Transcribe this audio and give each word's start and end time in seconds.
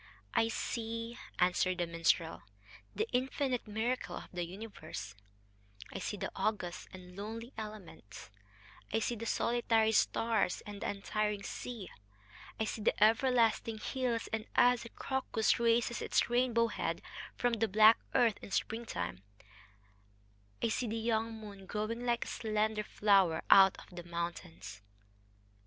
"I 0.33 0.47
see," 0.47 1.19
answered 1.37 1.77
the 1.77 1.85
minstrel, 1.85 2.41
"the 2.95 3.07
infinite 3.13 3.67
miracle 3.67 4.15
of 4.15 4.31
the 4.33 4.43
universe, 4.43 5.13
I 5.93 5.99
see 5.99 6.17
the 6.17 6.31
august 6.35 6.87
and 6.91 7.15
lonely 7.15 7.53
elements, 7.55 8.31
I 8.91 8.97
see 8.97 9.15
the 9.15 9.27
solitary 9.27 9.91
stars 9.91 10.61
and 10.65 10.81
the 10.81 10.89
untiring 10.89 11.43
sea, 11.43 11.91
I 12.59 12.63
see 12.63 12.81
the 12.81 13.03
everlasting 13.03 13.77
hills 13.77 14.27
and, 14.33 14.47
as 14.55 14.85
a 14.85 14.89
crocus 14.89 15.59
raises 15.59 16.01
its 16.01 16.31
rainbow 16.31 16.69
head 16.69 17.03
from 17.35 17.53
the 17.53 17.67
black 17.67 17.99
earth 18.15 18.39
in 18.41 18.49
springtime, 18.49 19.21
I 20.63 20.69
see 20.69 20.87
the 20.87 20.97
young 20.97 21.31
moon 21.31 21.67
growing 21.67 22.07
like 22.07 22.25
a 22.25 22.27
slender 22.27 22.83
flower 22.83 23.43
out 23.51 23.77
of 23.77 23.95
the 23.95 24.01
mountains...." 24.03 24.81